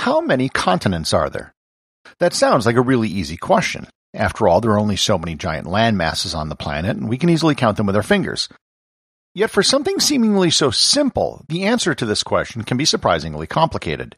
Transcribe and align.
How 0.00 0.22
many 0.22 0.48
continents 0.48 1.12
are 1.12 1.28
there? 1.28 1.52
That 2.20 2.32
sounds 2.32 2.64
like 2.64 2.76
a 2.76 2.80
really 2.80 3.10
easy 3.10 3.36
question. 3.36 3.86
After 4.14 4.48
all, 4.48 4.62
there 4.62 4.70
are 4.70 4.78
only 4.78 4.96
so 4.96 5.18
many 5.18 5.34
giant 5.34 5.66
land 5.66 5.98
masses 5.98 6.34
on 6.34 6.48
the 6.48 6.56
planet, 6.56 6.96
and 6.96 7.06
we 7.06 7.18
can 7.18 7.28
easily 7.28 7.54
count 7.54 7.76
them 7.76 7.84
with 7.84 7.94
our 7.94 8.02
fingers. 8.02 8.48
Yet 9.34 9.50
for 9.50 9.62
something 9.62 10.00
seemingly 10.00 10.50
so 10.50 10.70
simple, 10.70 11.44
the 11.50 11.64
answer 11.64 11.94
to 11.94 12.06
this 12.06 12.22
question 12.22 12.62
can 12.62 12.78
be 12.78 12.86
surprisingly 12.86 13.46
complicated. 13.46 14.16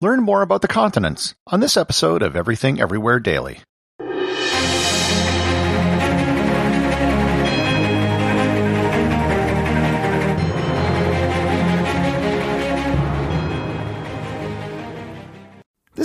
Learn 0.00 0.22
more 0.22 0.42
about 0.42 0.62
the 0.62 0.68
continents 0.68 1.34
on 1.48 1.58
this 1.58 1.76
episode 1.76 2.22
of 2.22 2.36
Everything 2.36 2.80
Everywhere 2.80 3.18
Daily. 3.18 3.62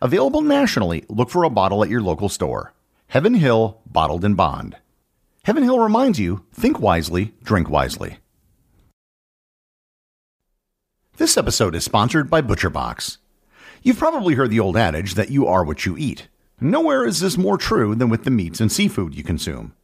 Available 0.00 0.42
nationally, 0.42 1.04
look 1.08 1.30
for 1.30 1.44
a 1.44 1.50
bottle 1.50 1.82
at 1.82 1.90
your 1.90 2.02
local 2.02 2.28
store. 2.28 2.72
Heaven 3.08 3.34
Hill 3.34 3.80
Bottled 3.86 4.24
in 4.24 4.34
Bond. 4.34 4.76
Heaven 5.44 5.62
Hill 5.62 5.78
reminds 5.78 6.18
you 6.18 6.44
think 6.52 6.80
wisely, 6.80 7.32
drink 7.42 7.70
wisely. 7.70 8.18
This 11.16 11.36
episode 11.36 11.74
is 11.74 11.84
sponsored 11.84 12.28
by 12.28 12.42
ButcherBox. 12.42 13.18
You've 13.82 13.98
probably 13.98 14.34
heard 14.34 14.50
the 14.50 14.60
old 14.60 14.76
adage 14.76 15.14
that 15.14 15.30
you 15.30 15.46
are 15.46 15.64
what 15.64 15.86
you 15.86 15.96
eat. 15.96 16.28
Nowhere 16.60 17.06
is 17.06 17.20
this 17.20 17.38
more 17.38 17.56
true 17.56 17.94
than 17.94 18.08
with 18.08 18.24
the 18.24 18.30
meats 18.30 18.60
and 18.60 18.70
seafood 18.70 19.14
you 19.14 19.22
consume. 19.22 19.74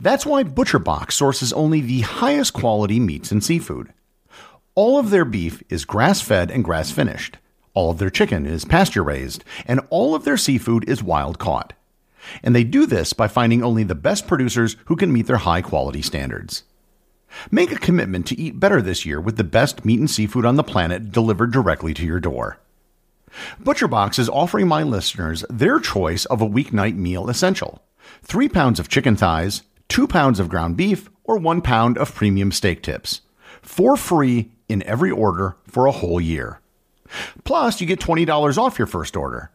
That's 0.00 0.26
why 0.26 0.44
ButcherBox 0.44 1.12
sources 1.12 1.52
only 1.52 1.80
the 1.80 2.00
highest 2.00 2.52
quality 2.52 2.98
meats 2.98 3.30
and 3.30 3.44
seafood. 3.44 3.92
All 4.74 4.98
of 4.98 5.10
their 5.10 5.24
beef 5.24 5.62
is 5.68 5.84
grass 5.84 6.20
fed 6.20 6.50
and 6.50 6.64
grass 6.64 6.90
finished. 6.90 7.38
All 7.76 7.90
of 7.90 7.98
their 7.98 8.08
chicken 8.08 8.46
is 8.46 8.64
pasture 8.64 9.04
raised, 9.04 9.44
and 9.66 9.82
all 9.90 10.14
of 10.14 10.24
their 10.24 10.38
seafood 10.38 10.88
is 10.88 11.02
wild 11.02 11.38
caught. 11.38 11.74
And 12.42 12.56
they 12.56 12.64
do 12.64 12.86
this 12.86 13.12
by 13.12 13.28
finding 13.28 13.62
only 13.62 13.84
the 13.84 13.94
best 13.94 14.26
producers 14.26 14.76
who 14.86 14.96
can 14.96 15.12
meet 15.12 15.26
their 15.26 15.36
high 15.36 15.60
quality 15.60 16.00
standards. 16.00 16.62
Make 17.50 17.70
a 17.70 17.78
commitment 17.78 18.26
to 18.28 18.40
eat 18.40 18.58
better 18.58 18.80
this 18.80 19.04
year 19.04 19.20
with 19.20 19.36
the 19.36 19.44
best 19.44 19.84
meat 19.84 20.00
and 20.00 20.10
seafood 20.10 20.46
on 20.46 20.56
the 20.56 20.64
planet 20.64 21.12
delivered 21.12 21.52
directly 21.52 21.92
to 21.92 22.06
your 22.06 22.18
door. 22.18 22.58
ButcherBox 23.62 24.18
is 24.18 24.30
offering 24.30 24.66
my 24.66 24.82
listeners 24.82 25.44
their 25.50 25.78
choice 25.78 26.24
of 26.24 26.40
a 26.40 26.48
weeknight 26.48 26.96
meal 26.96 27.28
essential 27.28 27.82
three 28.22 28.48
pounds 28.48 28.80
of 28.80 28.88
chicken 28.88 29.16
thighs, 29.16 29.64
two 29.88 30.06
pounds 30.08 30.40
of 30.40 30.48
ground 30.48 30.78
beef, 30.78 31.10
or 31.24 31.36
one 31.36 31.60
pound 31.60 31.98
of 31.98 32.14
premium 32.14 32.52
steak 32.52 32.82
tips. 32.82 33.20
For 33.60 33.98
free 33.98 34.52
in 34.66 34.82
every 34.84 35.10
order 35.10 35.56
for 35.66 35.84
a 35.84 35.92
whole 35.92 36.22
year. 36.22 36.60
Plus, 37.44 37.80
you 37.80 37.86
get 37.86 38.00
$20 38.00 38.58
off 38.58 38.78
your 38.78 38.86
first 38.86 39.16
order. 39.16 39.50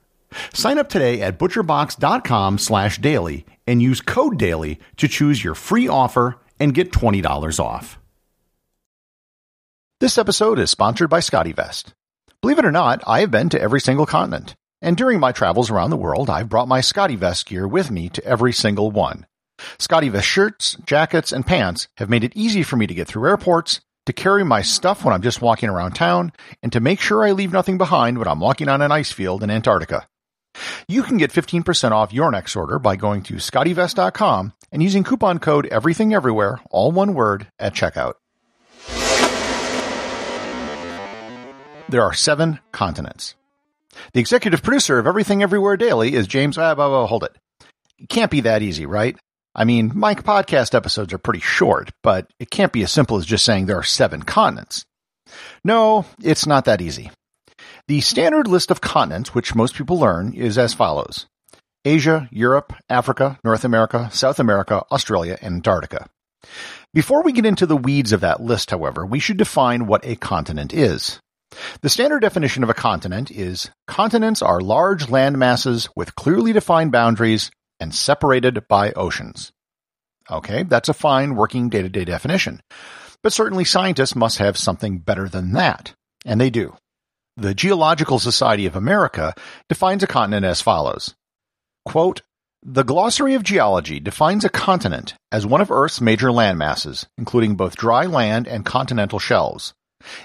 Sign 0.54 0.78
up 0.78 0.90
today 0.90 1.22
at 1.22 1.38
butcherbox.com 1.38 2.58
slash 2.58 2.98
daily 3.00 3.46
and 3.68 3.82
use 3.82 4.02
code 4.02 4.38
daily 4.38 4.80
to 4.98 5.08
choose 5.08 5.44
your 5.44 5.56
free 5.56 5.88
offer 5.88 6.38
and 6.60 6.74
get 6.74 6.92
$20 6.92 7.60
off. 7.60 8.00
This 10.00 10.18
episode 10.18 10.58
is 10.58 10.72
sponsored 10.72 11.10
by 11.10 11.20
SCOTTeVEST. 11.20 11.94
Believe 12.42 12.58
it 12.58 12.66
or 12.66 12.72
not, 12.72 13.04
I 13.06 13.20
have 13.20 13.30
been 13.30 13.50
to 13.50 13.62
every 13.62 13.80
single 13.80 14.08
continent. 14.08 14.56
And 14.82 14.98
during 14.98 15.20
my 15.20 15.32
travels 15.32 15.70
around 15.70 15.92
the 15.92 15.98
world, 15.98 16.28
I've 16.28 16.50
brought 16.50 16.68
my 16.68 16.80
SCOTTeVEST 16.80 17.46
gear 17.46 17.68
with 17.68 17.92
me 17.92 18.10
to 18.10 18.26
every 18.26 18.52
single 18.52 18.90
one. 18.90 19.28
SCOTTeVEST 19.78 20.24
shirts, 20.24 20.78
jackets, 20.86 21.32
and 21.32 21.46
pants 21.46 21.88
have 21.98 22.10
made 22.10 22.24
it 22.24 22.36
easy 22.36 22.64
for 22.64 22.78
me 22.78 22.88
to 22.88 22.96
get 22.96 23.08
through 23.08 23.28
airports, 23.30 23.82
to 24.06 24.14
carry 24.14 24.44
my 24.44 24.62
stuff 24.62 25.04
when 25.06 25.14
I'm 25.14 25.22
just 25.22 25.42
walking 25.42 25.70
around 25.70 25.94
town, 25.94 26.32
and 26.64 26.72
to 26.74 26.80
make 26.80 27.00
sure 27.00 27.24
I 27.24 27.32
leave 27.32 27.52
nothing 27.54 27.78
behind 27.78 28.18
when 28.18 28.28
I'm 28.28 28.40
walking 28.40 28.70
on 28.70 28.82
an 28.82 28.92
ice 28.92 29.12
field 29.12 29.44
in 29.44 29.50
Antarctica. 29.50 30.08
You 30.88 31.04
can 31.04 31.18
get 31.18 31.32
15% 31.32 31.92
off 31.92 32.14
your 32.14 32.32
next 32.32 32.56
order 32.56 32.78
by 32.80 32.96
going 32.96 33.24
to 33.24 33.36
scottevest.com 33.36 34.54
and 34.72 34.84
using 34.84 35.04
coupon 35.04 35.40
code 35.40 35.68
Everything 35.68 36.14
Everywhere, 36.14 36.60
all 36.70 36.92
one 36.92 37.14
word, 37.14 37.48
at 37.60 37.74
checkout. 37.74 38.14
There 41.90 42.04
are 42.04 42.14
seven 42.14 42.60
continents. 42.72 43.36
The 44.14 44.22
executive 44.22 44.64
producer 44.64 44.98
of 44.98 45.08
Everything 45.08 45.44
Everywhere 45.44 45.78
Daily 45.78 46.14
is 46.14 46.28
James. 46.28 46.58
Ah, 46.58 46.76
hold 47.08 47.24
it. 47.24 47.36
It 48.00 48.10
can't 48.10 48.32
be 48.32 48.42
that 48.42 48.62
easy, 48.62 48.86
right? 48.86 49.18
I 49.54 49.66
mean, 49.66 49.92
my 49.94 50.16
podcast 50.16 50.74
episodes 50.74 51.14
are 51.14 51.18
pretty 51.18 51.42
short, 51.42 51.92
but 52.04 52.28
it 52.40 52.50
can't 52.50 52.72
be 52.72 52.84
as 52.84 52.92
simple 52.92 53.18
as 53.18 53.26
just 53.26 53.44
saying 53.44 53.66
there 53.66 53.78
are 53.78 53.84
seven 53.84 54.24
continents. 54.24 54.86
No, 55.64 56.06
it's 56.22 56.46
not 56.46 56.66
that 56.66 56.82
easy. 56.82 57.12
The 57.88 58.02
standard 58.02 58.48
list 58.48 58.72
of 58.72 58.82
continents, 58.82 59.36
which 59.36 59.56
most 59.56 59.76
people 59.76 60.00
learn, 60.00 60.34
is 60.34 60.58
as 60.58 60.74
follows 60.74 61.26
Asia, 61.84 62.30
Europe, 62.32 62.74
Africa, 62.90 63.40
North 63.44 63.66
America, 63.66 64.10
South 64.12 64.40
America, 64.40 64.84
Australia, 64.92 65.38
and 65.42 65.56
Antarctica. 65.56 66.08
Before 66.94 67.24
we 67.24 67.32
get 67.32 67.46
into 67.46 67.66
the 67.66 67.78
weeds 67.78 68.12
of 68.12 68.22
that 68.22 68.42
list, 68.42 68.72
however, 68.72 69.06
we 69.06 69.20
should 69.20 69.38
define 69.38 69.88
what 69.88 70.06
a 70.06 70.16
continent 70.16 70.74
is. 70.74 71.20
The 71.82 71.90
standard 71.90 72.22
definition 72.22 72.64
of 72.64 72.70
a 72.70 72.74
continent 72.74 73.32
is 73.32 73.70
continents 73.88 74.42
are 74.42 74.62
large 74.62 75.10
land 75.10 75.38
masses 75.38 75.90
with 75.96 76.16
clearly 76.16 76.54
defined 76.54 76.92
boundaries 76.92 77.52
and 77.82 77.94
separated 77.94 78.68
by 78.70 78.92
oceans. 78.94 79.52
Okay, 80.30 80.64
that's 80.64 80.88
a 80.88 80.94
fine 80.94 81.36
working 81.36 81.68
day 81.68 81.82
to 81.82 81.90
day 81.90 82.06
definition. 82.06 82.62
But 83.24 83.34
certainly 83.34 83.66
scientists 83.66 84.16
must 84.16 84.38
have 84.38 84.58
something 84.58 85.00
better 85.00 85.28
than 85.28 85.54
that. 85.54 85.94
And 86.26 86.40
they 86.40 86.50
do. 86.50 86.78
The 87.36 87.54
Geological 87.54 88.20
Society 88.20 88.66
of 88.66 88.76
America 88.76 89.34
defines 89.68 90.04
a 90.04 90.08
continent 90.08 90.46
as 90.46 90.62
follows. 90.62 91.16
Quote, 91.86 92.22
the 92.64 92.84
Glossary 92.84 93.34
of 93.34 93.42
Geology 93.42 94.00
defines 94.00 94.46
a 94.46 94.50
continent 94.50 95.16
as 95.32 95.48
one 95.48 95.62
of 95.62 95.72
Earth's 95.72 96.00
major 96.00 96.28
landmasses, 96.28 97.08
including 97.18 97.56
both 97.56 97.76
dry 97.76 98.06
land 98.06 98.48
and 98.48 98.64
continental 98.64 99.18
shelves. 99.18 99.74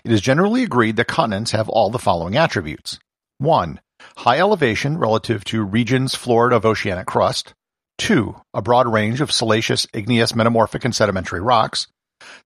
It 0.05 0.13
is 0.13 0.21
generally 0.21 0.63
agreed 0.63 0.97
that 0.97 1.07
continents 1.07 1.53
have 1.53 1.71
all 1.71 1.89
the 1.89 1.99
following 1.99 2.37
attributes. 2.37 2.99
1. 3.39 3.81
High 4.19 4.39
elevation 4.39 4.97
relative 4.97 5.45
to 5.45 5.63
regions 5.63 6.15
floored 6.15 6.53
of 6.53 6.65
oceanic 6.65 7.07
crust. 7.07 7.53
2. 7.99 8.35
A 8.55 8.63
broad 8.63 8.91
range 8.91 9.21
of 9.21 9.31
siliceous, 9.31 9.87
igneous, 9.93 10.35
metamorphic, 10.35 10.85
and 10.85 10.95
sedimentary 10.95 11.41
rocks. 11.41 11.87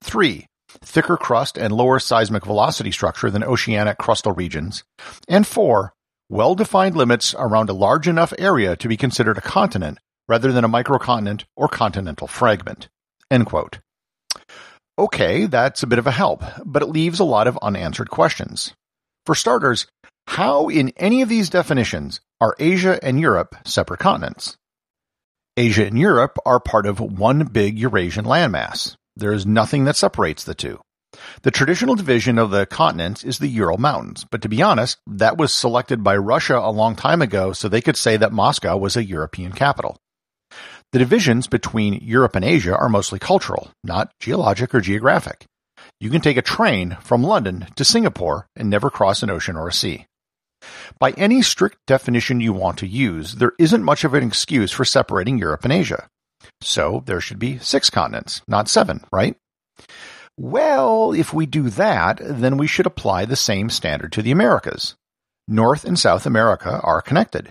3. 0.02 0.46
Thicker 0.84 1.16
crust 1.16 1.56
and 1.56 1.72
lower 1.72 1.98
seismic 1.98 2.44
velocity 2.44 2.90
structure 2.90 3.30
than 3.30 3.44
oceanic 3.44 3.98
crustal 3.98 4.36
regions. 4.36 4.82
And 5.28 5.46
4. 5.46 5.92
Well-defined 6.28 6.96
limits 6.96 7.34
around 7.38 7.70
a 7.70 7.74
large 7.74 8.08
enough 8.08 8.32
area 8.38 8.76
to 8.76 8.88
be 8.88 8.96
considered 8.96 9.38
a 9.38 9.42
continent 9.42 9.98
rather 10.28 10.52
than 10.52 10.64
a 10.64 10.68
microcontinent 10.68 11.44
or 11.56 11.68
continental 11.68 12.26
fragment. 12.26 12.88
Okay, 14.98 15.46
that's 15.46 15.82
a 15.82 15.86
bit 15.86 15.98
of 15.98 16.06
a 16.06 16.12
help, 16.12 16.42
but 16.64 16.82
it 16.82 16.86
leaves 16.86 17.20
a 17.20 17.24
lot 17.24 17.46
of 17.46 17.58
unanswered 17.62 18.10
questions. 18.10 18.74
For 19.24 19.34
starters, 19.34 19.86
how 20.30 20.68
in 20.68 20.92
any 20.96 21.22
of 21.22 21.28
these 21.28 21.50
definitions 21.50 22.20
are 22.40 22.54
Asia 22.60 23.00
and 23.02 23.18
Europe 23.18 23.56
separate 23.64 23.98
continents? 23.98 24.56
Asia 25.56 25.84
and 25.84 25.98
Europe 25.98 26.38
are 26.46 26.60
part 26.60 26.86
of 26.86 27.00
one 27.00 27.46
big 27.46 27.76
Eurasian 27.76 28.24
landmass. 28.24 28.94
There 29.16 29.32
is 29.32 29.44
nothing 29.44 29.86
that 29.86 29.96
separates 29.96 30.44
the 30.44 30.54
two. 30.54 30.78
The 31.42 31.50
traditional 31.50 31.96
division 31.96 32.38
of 32.38 32.52
the 32.52 32.64
continents 32.64 33.24
is 33.24 33.40
the 33.40 33.48
Ural 33.48 33.78
Mountains, 33.78 34.24
but 34.30 34.40
to 34.42 34.48
be 34.48 34.62
honest, 34.62 34.98
that 35.08 35.36
was 35.36 35.52
selected 35.52 36.04
by 36.04 36.16
Russia 36.16 36.58
a 36.58 36.70
long 36.70 36.94
time 36.94 37.22
ago 37.22 37.52
so 37.52 37.68
they 37.68 37.80
could 37.80 37.96
say 37.96 38.16
that 38.16 38.32
Moscow 38.32 38.76
was 38.76 38.96
a 38.96 39.02
European 39.04 39.50
capital. 39.50 39.96
The 40.92 41.00
divisions 41.00 41.48
between 41.48 41.94
Europe 41.94 42.36
and 42.36 42.44
Asia 42.44 42.76
are 42.76 42.88
mostly 42.88 43.18
cultural, 43.18 43.72
not 43.82 44.12
geologic 44.20 44.76
or 44.76 44.80
geographic. 44.80 45.46
You 45.98 46.08
can 46.08 46.20
take 46.20 46.36
a 46.36 46.42
train 46.42 46.98
from 47.00 47.24
London 47.24 47.66
to 47.74 47.84
Singapore 47.84 48.46
and 48.54 48.70
never 48.70 48.90
cross 48.90 49.24
an 49.24 49.30
ocean 49.30 49.56
or 49.56 49.66
a 49.66 49.72
sea. 49.72 50.06
By 50.98 51.12
any 51.12 51.42
strict 51.42 51.78
definition 51.86 52.40
you 52.40 52.52
want 52.52 52.78
to 52.78 52.86
use, 52.86 53.34
there 53.34 53.52
isn't 53.58 53.82
much 53.82 54.04
of 54.04 54.14
an 54.14 54.26
excuse 54.26 54.70
for 54.70 54.84
separating 54.84 55.38
Europe 55.38 55.64
and 55.64 55.72
Asia. 55.72 56.08
So 56.60 57.02
there 57.06 57.20
should 57.20 57.38
be 57.38 57.58
six 57.58 57.90
continents, 57.90 58.42
not 58.46 58.68
seven, 58.68 59.04
right? 59.12 59.36
Well, 60.36 61.12
if 61.12 61.34
we 61.34 61.46
do 61.46 61.68
that, 61.70 62.18
then 62.20 62.56
we 62.56 62.66
should 62.66 62.86
apply 62.86 63.24
the 63.24 63.36
same 63.36 63.68
standard 63.68 64.12
to 64.12 64.22
the 64.22 64.30
Americas. 64.30 64.94
North 65.46 65.84
and 65.84 65.98
South 65.98 66.26
America 66.26 66.80
are 66.82 67.02
connected. 67.02 67.50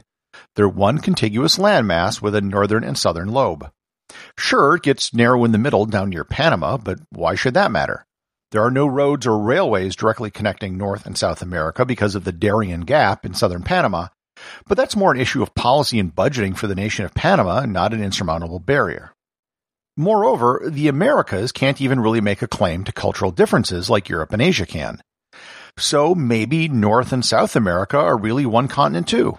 They're 0.56 0.70
one 0.70 1.00
contiguous 1.00 1.58
landmass 1.58 2.22
with 2.22 2.34
a 2.36 2.42
northern 2.42 2.84
and 2.84 2.98
southern 2.98 3.30
lobe. 3.30 3.70
Sure, 4.38 4.76
it 4.76 4.84
gets 4.84 5.14
narrow 5.14 5.44
in 5.44 5.52
the 5.52 5.58
middle 5.58 5.86
down 5.86 6.10
near 6.10 6.24
Panama, 6.24 6.78
but 6.78 7.00
why 7.12 7.36
should 7.36 7.54
that 7.54 7.72
matter? 7.72 8.06
There 8.52 8.64
are 8.64 8.72
no 8.72 8.88
roads 8.88 9.28
or 9.28 9.38
railways 9.38 9.96
directly 9.96 10.32
connecting 10.32 10.78
North 10.78 11.06
and 11.06 11.18
South 11.18 11.42
America 11.42 11.86
because 11.86 12.16
of 12.16 12.24
the 12.24 12.32
Darien 12.32 12.82
Gap 12.82 13.26
in 13.26 13.34
southern 13.36 13.62
Panama, 13.62 14.08
but 14.68 14.76
that's 14.76 14.96
more 14.96 15.12
an 15.12 15.20
issue 15.20 15.44
of 15.44 15.54
policy 15.54 16.00
and 16.00 16.16
budgeting 16.16 16.58
for 16.58 16.68
the 16.68 16.76
nation 16.76 17.06
of 17.06 17.14
Panama, 17.14 17.66
not 17.66 17.94
an 17.94 18.04
insurmountable 18.04 18.60
barrier. 18.60 19.14
Moreover, 19.96 20.64
the 20.66 20.88
Americas 20.88 21.52
can't 21.52 21.82
even 21.82 22.00
really 22.00 22.22
make 22.22 22.42
a 22.42 22.48
claim 22.48 22.84
to 22.86 22.92
cultural 22.92 23.32
differences 23.32 23.90
like 23.90 24.10
Europe 24.10 24.32
and 24.34 24.42
Asia 24.42 24.66
can. 24.66 25.02
So 25.78 26.16
maybe 26.16 26.68
North 26.68 27.12
and 27.12 27.24
South 27.24 27.56
America 27.56 27.98
are 27.98 28.18
really 28.18 28.46
one 28.46 28.68
continent 28.68 29.08
too. 29.08 29.38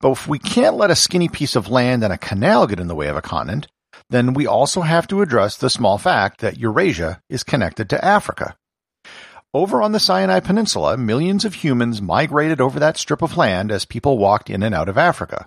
But 0.00 0.12
if 0.12 0.28
we 0.28 0.38
can't 0.38 0.76
let 0.76 0.90
a 0.90 0.96
skinny 0.96 1.28
piece 1.28 1.54
of 1.54 1.68
land 1.68 2.02
and 2.02 2.12
a 2.12 2.18
canal 2.18 2.66
get 2.66 2.80
in 2.80 2.88
the 2.88 2.94
way 2.94 3.06
of 3.06 3.16
a 3.16 3.22
continent, 3.22 3.68
then 4.10 4.34
we 4.34 4.46
also 4.46 4.82
have 4.82 5.06
to 5.08 5.22
address 5.22 5.56
the 5.56 5.70
small 5.70 5.98
fact 5.98 6.40
that 6.40 6.58
Eurasia 6.58 7.20
is 7.28 7.44
connected 7.44 7.90
to 7.90 8.04
Africa. 8.04 8.56
Over 9.54 9.82
on 9.82 9.92
the 9.92 10.00
Sinai 10.00 10.40
Peninsula, 10.40 10.96
millions 10.96 11.44
of 11.44 11.54
humans 11.54 12.00
migrated 12.00 12.60
over 12.60 12.80
that 12.80 12.96
strip 12.96 13.20
of 13.20 13.36
land 13.36 13.70
as 13.70 13.84
people 13.84 14.16
walked 14.16 14.48
in 14.48 14.62
and 14.62 14.74
out 14.74 14.88
of 14.88 14.96
Africa. 14.96 15.46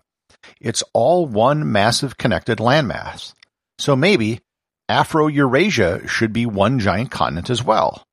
It's 0.61 0.83
all 0.93 1.25
one 1.25 1.71
massive 1.71 2.17
connected 2.17 2.59
landmass. 2.59 3.33
So 3.79 3.95
maybe 3.95 4.41
Afro-Eurasia 4.89 6.07
should 6.07 6.33
be 6.33 6.45
one 6.45 6.79
giant 6.79 7.09
continent 7.09 7.49
as 7.49 7.63
well. 7.63 8.03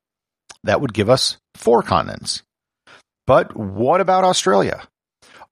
That 0.63 0.81
would 0.81 0.93
give 0.93 1.09
us 1.09 1.37
four 1.53 1.83
continents. 1.83 2.41
But 3.27 3.55
what 3.55 4.01
about 4.01 4.23
Australia? 4.23 4.87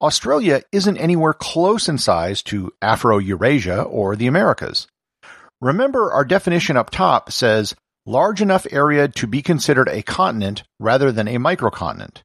Australia 0.02 0.64
isn't 0.72 0.98
anywhere 0.98 1.34
close 1.34 1.88
in 1.88 2.00
size 2.00 2.42
to 2.42 2.74
Afro-Eurasia 2.82 3.84
or 3.84 4.16
the 4.16 4.26
Americas. 4.26 4.88
Remember, 5.62 6.12
our 6.12 6.26
definition 6.26 6.76
up 6.76 6.90
top 6.90 7.32
says 7.32 7.76
large 8.08 8.42
enough 8.42 8.66
area 8.72 9.08
to 9.08 9.28
be 9.28 9.44
considered 9.44 9.88
a 9.88 10.02
continent 10.02 10.64
rather 10.80 11.12
than 11.12 11.28
a 11.28 11.38
microcontinent. 11.38 12.24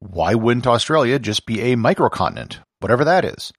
Why 0.00 0.34
wouldn't 0.34 0.66
Australia 0.66 1.20
just 1.20 1.46
be 1.46 1.60
a 1.60 1.76
microcontinent, 1.76 2.58
whatever 2.80 3.04
that 3.04 3.24
is? 3.24 3.52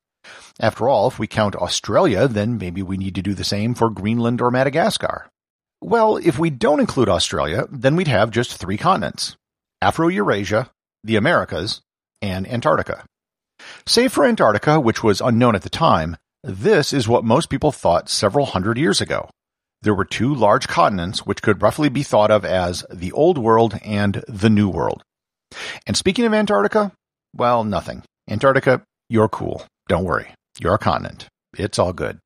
After 0.59 0.89
all, 0.89 1.07
if 1.07 1.17
we 1.17 1.27
count 1.27 1.55
Australia, 1.55 2.27
then 2.27 2.57
maybe 2.57 2.83
we 2.83 2.97
need 2.97 3.15
to 3.15 3.21
do 3.21 3.33
the 3.33 3.45
same 3.45 3.73
for 3.73 3.89
Greenland 3.89 4.41
or 4.41 4.51
Madagascar. 4.51 5.29
Well, 5.79 6.17
if 6.17 6.37
we 6.37 6.49
don't 6.49 6.81
include 6.81 7.07
Australia, 7.07 7.67
then 7.71 7.95
we'd 7.95 8.09
have 8.09 8.31
just 8.31 8.53
three 8.53 8.77
continents 8.77 9.37
Afro-Eurasia, 9.81 10.69
the 11.05 11.15
Americas, 11.15 11.79
and 12.21 12.45
Antarctica. 12.45 13.05
Save 13.85 14.13
for 14.13 14.25
Antarctica, 14.25 14.79
which 14.79 15.03
was 15.03 15.21
unknown 15.21 15.55
at 15.55 15.63
the 15.63 15.69
time, 15.69 16.17
this 16.43 16.93
is 16.93 17.07
what 17.07 17.23
most 17.23 17.49
people 17.49 17.71
thought 17.71 18.09
several 18.09 18.45
hundred 18.45 18.77
years 18.77 19.01
ago. 19.01 19.29
There 19.81 19.93
were 19.93 20.05
two 20.05 20.33
large 20.33 20.67
continents 20.67 21.25
which 21.25 21.41
could 21.41 21.61
roughly 21.61 21.89
be 21.89 22.03
thought 22.03 22.31
of 22.31 22.43
as 22.43 22.85
the 22.89 23.11
Old 23.13 23.37
World 23.37 23.79
and 23.83 24.23
the 24.27 24.49
New 24.49 24.69
World. 24.69 25.03
And 25.87 25.95
speaking 25.95 26.25
of 26.25 26.33
Antarctica, 26.33 26.91
well, 27.35 27.63
nothing. 27.63 28.03
Antarctica, 28.29 28.83
you're 29.09 29.29
cool. 29.29 29.65
Don't 29.87 30.03
worry. 30.03 30.33
You're 30.59 30.75
a 30.75 30.79
continent. 30.79 31.27
It's 31.57 31.79
all 31.79 31.93
good. 31.93 32.19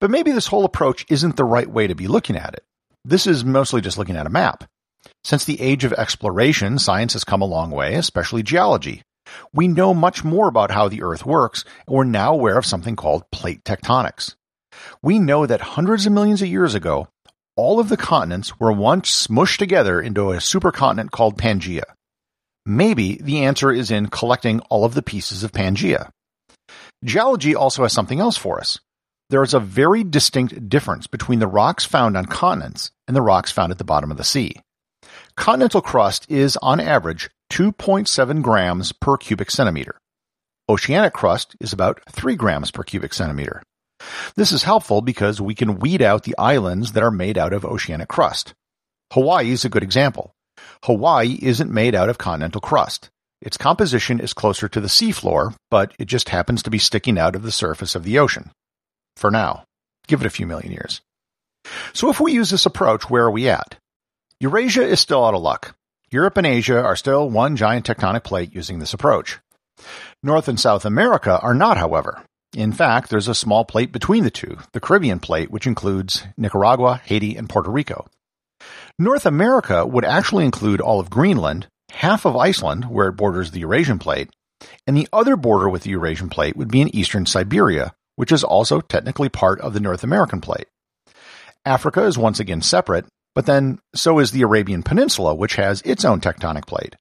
But 0.00 0.10
maybe 0.10 0.32
this 0.32 0.46
whole 0.46 0.64
approach 0.64 1.04
isn't 1.08 1.36
the 1.36 1.44
right 1.44 1.68
way 1.68 1.86
to 1.86 1.94
be 1.94 2.08
looking 2.08 2.36
at 2.36 2.54
it. 2.54 2.64
This 3.04 3.26
is 3.26 3.44
mostly 3.44 3.80
just 3.80 3.98
looking 3.98 4.16
at 4.16 4.26
a 4.26 4.30
map. 4.30 4.64
Since 5.24 5.44
the 5.44 5.60
age 5.60 5.84
of 5.84 5.92
exploration, 5.92 6.78
science 6.78 7.12
has 7.14 7.24
come 7.24 7.42
a 7.42 7.46
long 7.46 7.70
way, 7.70 7.94
especially 7.94 8.42
geology. 8.42 9.02
We 9.52 9.68
know 9.68 9.94
much 9.94 10.24
more 10.24 10.48
about 10.48 10.70
how 10.70 10.88
the 10.88 11.02
Earth 11.02 11.24
works, 11.24 11.64
and 11.86 11.96
we're 11.96 12.04
now 12.04 12.32
aware 12.34 12.58
of 12.58 12.66
something 12.66 12.96
called 12.96 13.30
plate 13.30 13.64
tectonics. 13.64 14.34
We 15.02 15.18
know 15.18 15.46
that 15.46 15.60
hundreds 15.60 16.06
of 16.06 16.12
millions 16.12 16.42
of 16.42 16.48
years 16.48 16.74
ago, 16.74 17.08
all 17.56 17.80
of 17.80 17.88
the 17.88 17.96
continents 17.96 18.60
were 18.60 18.72
once 18.72 19.26
smushed 19.26 19.58
together 19.58 20.00
into 20.00 20.32
a 20.32 20.36
supercontinent 20.36 21.10
called 21.10 21.38
Pangaea. 21.38 21.84
Maybe 22.66 23.16
the 23.22 23.44
answer 23.44 23.70
is 23.70 23.90
in 23.90 24.08
collecting 24.08 24.60
all 24.68 24.84
of 24.84 24.94
the 24.94 25.02
pieces 25.02 25.44
of 25.44 25.52
Pangaea. 25.52 26.10
Geology 27.04 27.54
also 27.54 27.82
has 27.82 27.92
something 27.92 28.20
else 28.20 28.36
for 28.36 28.58
us. 28.60 28.80
There 29.30 29.42
is 29.42 29.54
a 29.54 29.60
very 29.60 30.04
distinct 30.04 30.68
difference 30.68 31.06
between 31.06 31.38
the 31.38 31.46
rocks 31.46 31.84
found 31.84 32.16
on 32.16 32.26
continents 32.26 32.90
and 33.06 33.16
the 33.16 33.22
rocks 33.22 33.50
found 33.50 33.72
at 33.72 33.78
the 33.78 33.84
bottom 33.84 34.10
of 34.10 34.16
the 34.16 34.24
sea. 34.24 34.56
Continental 35.36 35.80
crust 35.80 36.30
is, 36.30 36.56
on 36.62 36.80
average, 36.80 37.30
2.7 37.50 38.42
grams 38.42 38.92
per 38.92 39.16
cubic 39.16 39.50
centimeter. 39.50 39.96
Oceanic 40.68 41.12
crust 41.12 41.56
is 41.60 41.72
about 41.72 42.00
3 42.10 42.34
grams 42.36 42.70
per 42.70 42.82
cubic 42.82 43.14
centimeter. 43.14 43.62
This 44.34 44.52
is 44.52 44.64
helpful 44.64 45.00
because 45.00 45.40
we 45.40 45.54
can 45.54 45.78
weed 45.78 46.02
out 46.02 46.24
the 46.24 46.36
islands 46.38 46.92
that 46.92 47.02
are 47.02 47.10
made 47.10 47.38
out 47.38 47.52
of 47.52 47.64
oceanic 47.64 48.08
crust. 48.08 48.52
Hawaii 49.12 49.50
is 49.50 49.64
a 49.64 49.68
good 49.68 49.82
example. 49.82 50.32
Hawaii 50.84 51.38
isn't 51.40 51.70
made 51.70 51.94
out 51.94 52.08
of 52.08 52.18
continental 52.18 52.60
crust. 52.60 53.08
Its 53.40 53.56
composition 53.56 54.18
is 54.20 54.32
closer 54.32 54.68
to 54.68 54.80
the 54.80 54.88
seafloor, 54.88 55.54
but 55.70 55.94
it 55.98 56.06
just 56.06 56.30
happens 56.30 56.62
to 56.62 56.70
be 56.70 56.78
sticking 56.78 57.18
out 57.18 57.36
of 57.36 57.42
the 57.42 57.52
surface 57.52 57.94
of 57.94 58.02
the 58.04 58.18
ocean. 58.18 58.50
For 59.16 59.30
now. 59.30 59.64
Give 60.08 60.20
it 60.20 60.26
a 60.26 60.30
few 60.30 60.46
million 60.46 60.72
years. 60.72 61.00
So 61.92 62.10
if 62.10 62.20
we 62.20 62.32
use 62.32 62.50
this 62.50 62.66
approach, 62.66 63.10
where 63.10 63.24
are 63.24 63.30
we 63.30 63.48
at? 63.48 63.76
Eurasia 64.40 64.82
is 64.82 65.00
still 65.00 65.24
out 65.24 65.34
of 65.34 65.42
luck. 65.42 65.74
Europe 66.16 66.38
and 66.38 66.46
Asia 66.46 66.82
are 66.82 66.96
still 66.96 67.28
one 67.28 67.56
giant 67.56 67.84
tectonic 67.84 68.24
plate 68.24 68.54
using 68.54 68.78
this 68.78 68.94
approach. 68.94 69.38
North 70.22 70.48
and 70.48 70.58
South 70.58 70.86
America 70.86 71.38
are 71.40 71.52
not, 71.52 71.76
however. 71.76 72.22
In 72.54 72.72
fact, 72.72 73.10
there's 73.10 73.28
a 73.28 73.34
small 73.34 73.66
plate 73.66 73.92
between 73.92 74.24
the 74.24 74.30
two, 74.30 74.56
the 74.72 74.80
Caribbean 74.80 75.20
plate, 75.20 75.50
which 75.50 75.66
includes 75.66 76.24
Nicaragua, 76.38 77.02
Haiti, 77.04 77.36
and 77.36 77.50
Puerto 77.50 77.70
Rico. 77.70 78.06
North 78.98 79.26
America 79.26 79.84
would 79.84 80.06
actually 80.06 80.46
include 80.46 80.80
all 80.80 81.00
of 81.00 81.10
Greenland, 81.10 81.66
half 81.90 82.24
of 82.24 82.34
Iceland, 82.34 82.86
where 82.86 83.08
it 83.08 83.16
borders 83.18 83.50
the 83.50 83.60
Eurasian 83.60 83.98
plate, 83.98 84.30
and 84.86 84.96
the 84.96 85.08
other 85.12 85.36
border 85.36 85.68
with 85.68 85.82
the 85.82 85.90
Eurasian 85.90 86.30
plate 86.30 86.56
would 86.56 86.70
be 86.70 86.80
in 86.80 86.96
eastern 86.96 87.26
Siberia, 87.26 87.92
which 88.14 88.32
is 88.32 88.42
also 88.42 88.80
technically 88.80 89.28
part 89.28 89.60
of 89.60 89.74
the 89.74 89.80
North 89.80 90.02
American 90.02 90.40
plate. 90.40 90.68
Africa 91.66 92.04
is 92.04 92.16
once 92.16 92.40
again 92.40 92.62
separate, 92.62 93.04
but 93.36 93.44
then 93.44 93.78
so 93.94 94.18
is 94.18 94.30
the 94.30 94.40
Arabian 94.40 94.82
Peninsula, 94.82 95.34
which 95.34 95.56
has 95.56 95.82
its 95.82 96.06
own 96.06 96.22
tectonic 96.22 96.66
plate. 96.66 96.96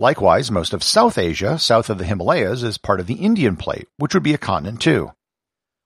Likewise, 0.00 0.50
most 0.50 0.72
of 0.72 0.82
South 0.82 1.18
Asia, 1.18 1.58
south 1.58 1.90
of 1.90 1.98
the 1.98 2.04
Himalayas, 2.06 2.62
is 2.62 2.78
part 2.78 2.98
of 2.98 3.06
the 3.06 3.16
Indian 3.16 3.56
plate, 3.56 3.86
which 3.98 4.14
would 4.14 4.22
be 4.22 4.32
a 4.32 4.38
continent 4.38 4.80
too. 4.80 5.12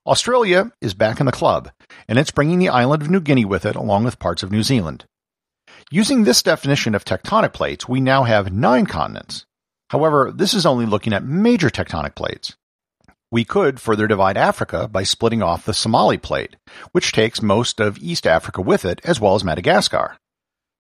Australia 0.07 0.71
is 0.81 0.95
back 0.95 1.19
in 1.19 1.27
the 1.27 1.33
club, 1.33 1.73
and 2.09 2.21
it's 2.21 2.31
bringing 2.31 2.61
the 2.61 2.69
island 2.69 3.03
of 3.03 3.11
New 3.11 3.21
Guinea 3.21 3.45
with 3.45 3.67
it 3.67 3.75
along 3.75 4.05
with 4.05 4.21
parts 4.21 4.45
of 4.45 4.53
New 4.53 4.63
Zealand. 4.63 5.07
Using 5.91 6.23
this 6.23 6.45
definition 6.45 6.95
of 6.95 7.05
tectonic 7.05 7.53
plates, 7.53 7.89
we 7.89 8.01
now 8.01 8.23
have 8.23 8.53
nine 8.53 8.87
continents. 8.87 9.45
However, 9.89 10.31
this 10.33 10.55
is 10.55 10.67
only 10.67 10.87
looking 10.87 11.13
at 11.13 11.25
major 11.25 11.69
tectonic 11.69 12.15
plates. 12.15 12.55
We 13.33 13.45
could 13.45 13.81
further 13.81 14.09
divide 14.09 14.37
Africa 14.37 14.89
by 14.89 15.05
splitting 15.05 15.41
off 15.41 15.65
the 15.65 15.73
Somali 15.73 16.19
Plate, 16.19 16.57
which 16.91 17.13
takes 17.13 17.41
most 17.41 17.81
of 17.81 17.99
East 17.99 18.27
Africa 18.27 18.61
with 18.61 18.85
it, 18.85 19.01
as 19.05 19.21
well 19.21 19.37
as 19.37 19.45
Madagascar. 19.45 20.17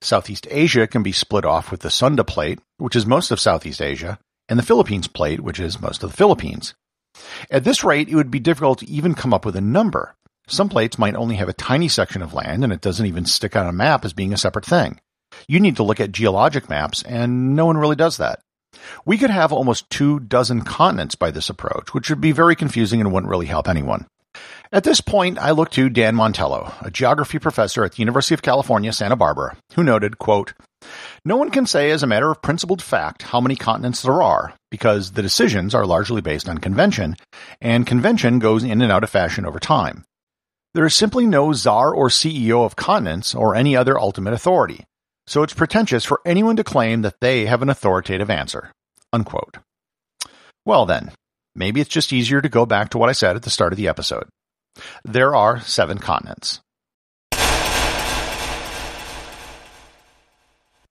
Southeast 0.02 0.48
Asia 0.50 0.88
can 0.88 1.04
be 1.04 1.12
split 1.12 1.44
off 1.44 1.70
with 1.70 1.80
the 1.80 1.90
Sunda 1.90 2.24
Plate, 2.24 2.58
which 2.78 2.96
is 2.96 3.06
most 3.06 3.30
of 3.30 3.38
Southeast 3.38 3.80
Asia, 3.80 4.18
and 4.48 4.58
the 4.58 4.64
Philippines 4.64 5.06
Plate, 5.06 5.40
which 5.40 5.60
is 5.60 5.80
most 5.80 6.02
of 6.02 6.10
the 6.10 6.16
Philippines. 6.16 6.74
At 7.52 7.62
this 7.62 7.84
rate, 7.84 8.08
it 8.08 8.16
would 8.16 8.30
be 8.30 8.40
difficult 8.40 8.80
to 8.80 8.90
even 8.90 9.14
come 9.14 9.32
up 9.32 9.44
with 9.44 9.54
a 9.54 9.60
number. 9.60 10.16
Some 10.48 10.68
plates 10.68 10.98
might 10.98 11.14
only 11.14 11.36
have 11.36 11.48
a 11.48 11.52
tiny 11.52 11.86
section 11.86 12.20
of 12.20 12.34
land, 12.34 12.64
and 12.64 12.72
it 12.72 12.80
doesn't 12.80 13.06
even 13.06 13.26
stick 13.26 13.54
on 13.54 13.68
a 13.68 13.72
map 13.72 14.04
as 14.04 14.12
being 14.12 14.32
a 14.32 14.38
separate 14.38 14.64
thing. 14.64 14.98
You 15.46 15.60
need 15.60 15.76
to 15.76 15.84
look 15.84 16.00
at 16.00 16.10
geologic 16.10 16.68
maps, 16.68 17.04
and 17.04 17.54
no 17.54 17.66
one 17.66 17.76
really 17.76 17.94
does 17.94 18.16
that. 18.16 18.40
We 19.04 19.18
could 19.18 19.30
have 19.30 19.52
almost 19.52 19.88
two 19.90 20.20
dozen 20.20 20.62
continents 20.62 21.14
by 21.14 21.30
this 21.30 21.50
approach, 21.50 21.94
which 21.94 22.10
would 22.10 22.20
be 22.20 22.32
very 22.32 22.56
confusing 22.56 23.00
and 23.00 23.12
wouldn't 23.12 23.30
really 23.30 23.46
help 23.46 23.68
anyone. 23.68 24.06
At 24.72 24.84
this 24.84 25.00
point, 25.00 25.38
I 25.38 25.50
looked 25.50 25.72
to 25.74 25.88
Dan 25.88 26.14
Montello, 26.14 26.72
a 26.80 26.90
geography 26.90 27.40
professor 27.40 27.84
at 27.84 27.92
the 27.92 27.98
University 27.98 28.34
of 28.34 28.42
California, 28.42 28.92
Santa 28.92 29.16
Barbara, 29.16 29.56
who 29.74 29.82
noted, 29.82 30.18
quote, 30.18 30.52
No 31.24 31.36
one 31.36 31.50
can 31.50 31.66
say 31.66 31.90
as 31.90 32.04
a 32.04 32.06
matter 32.06 32.30
of 32.30 32.40
principled 32.40 32.80
fact 32.80 33.22
how 33.22 33.40
many 33.40 33.56
continents 33.56 34.02
there 34.02 34.22
are, 34.22 34.54
because 34.70 35.12
the 35.12 35.22
decisions 35.22 35.74
are 35.74 35.84
largely 35.84 36.20
based 36.20 36.48
on 36.48 36.58
convention, 36.58 37.16
and 37.60 37.86
convention 37.86 38.38
goes 38.38 38.62
in 38.62 38.80
and 38.80 38.92
out 38.92 39.02
of 39.02 39.10
fashion 39.10 39.44
over 39.44 39.58
time. 39.58 40.04
There 40.72 40.86
is 40.86 40.94
simply 40.94 41.26
no 41.26 41.52
czar 41.52 41.92
or 41.92 42.08
CEO 42.08 42.64
of 42.64 42.76
continents 42.76 43.34
or 43.34 43.56
any 43.56 43.74
other 43.74 43.98
ultimate 43.98 44.34
authority, 44.34 44.84
so 45.30 45.44
it's 45.44 45.54
pretentious 45.54 46.04
for 46.04 46.20
anyone 46.26 46.56
to 46.56 46.64
claim 46.64 47.02
that 47.02 47.20
they 47.20 47.46
have 47.46 47.62
an 47.62 47.68
authoritative 47.68 48.30
answer. 48.30 48.72
Unquote. 49.12 49.58
Well 50.66 50.86
then, 50.86 51.12
maybe 51.54 51.80
it's 51.80 51.88
just 51.88 52.12
easier 52.12 52.40
to 52.40 52.48
go 52.48 52.66
back 52.66 52.90
to 52.90 52.98
what 52.98 53.08
I 53.08 53.12
said 53.12 53.36
at 53.36 53.42
the 53.42 53.50
start 53.50 53.72
of 53.72 53.76
the 53.76 53.86
episode. 53.86 54.28
There 55.04 55.32
are 55.36 55.60
seven 55.60 55.98
continents. 55.98 56.60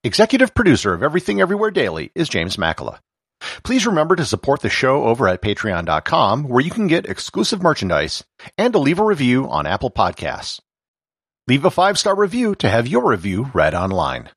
Executive 0.06 0.56
producer 0.56 0.94
of 0.94 1.04
Everything 1.04 1.42
Everywhere 1.42 1.72
Daily 1.72 2.10
is 2.16 2.30
James 2.30 2.56
Makala. 2.56 3.00
Please 3.64 3.86
remember 3.86 4.16
to 4.16 4.24
support 4.24 4.62
the 4.62 4.70
show 4.70 5.04
over 5.04 5.28
at 5.28 5.42
patreon.com 5.42 6.46
where 6.48 6.64
you 6.64 6.72
can 6.72 6.88
get 6.88 7.10
exclusive 7.10 7.62
merchandise 7.62 8.24
and 8.58 8.72
to 8.72 8.80
leave 8.80 9.00
a 9.00 9.04
review 9.04 9.50
on 9.50 9.68
Apple 9.68 9.92
Podcasts. 9.92 10.62
Leave 11.50 11.66
a 11.66 11.72
five-star 11.72 12.16
review 12.16 12.54
to 12.54 12.70
have 12.70 12.88
your 12.88 13.10
review 13.10 13.50
read 13.56 13.74
online. 13.74 14.30